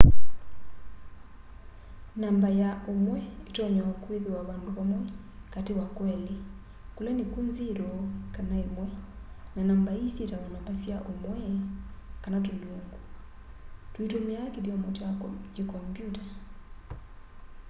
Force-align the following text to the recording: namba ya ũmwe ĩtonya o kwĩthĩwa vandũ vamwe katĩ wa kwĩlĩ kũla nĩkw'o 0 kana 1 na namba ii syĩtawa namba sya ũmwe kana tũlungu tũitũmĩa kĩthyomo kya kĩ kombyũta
namba 2.21 2.49
ya 2.61 2.69
ũmwe 2.91 3.17
ĩtonya 3.49 3.81
o 3.91 3.93
kwĩthĩwa 4.03 4.41
vandũ 4.49 4.69
vamwe 4.77 4.99
katĩ 5.53 5.73
wa 5.79 5.85
kwĩlĩ 5.97 6.35
kũla 6.95 7.11
nĩkw'o 7.17 7.41
0 7.85 7.89
kana 8.35 8.55
1 8.61 8.85
na 9.55 9.61
namba 9.69 9.89
ii 10.01 10.13
syĩtawa 10.15 10.47
namba 10.53 10.71
sya 10.81 10.95
ũmwe 11.11 11.31
kana 12.23 12.37
tũlungu 12.45 12.97
tũitũmĩa 13.93 14.41
kĩthyomo 14.53 14.87
kya 14.97 15.09
kĩ 15.53 15.61
kombyũta 15.69 16.23